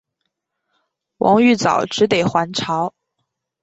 [1.17, 2.95] 王玉藻只得还朝。